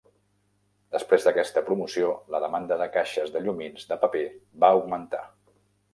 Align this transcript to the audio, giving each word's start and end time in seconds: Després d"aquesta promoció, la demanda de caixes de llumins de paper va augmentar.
Després 0.95 1.27
d"aquesta 1.27 1.63
promoció, 1.67 2.09
la 2.35 2.41
demanda 2.45 2.77
de 2.81 2.89
caixes 2.97 3.35
de 3.37 3.45
llumins 3.45 3.87
de 3.93 3.99
paper 4.07 4.27
va 4.65 4.73
augmentar. 4.79 5.25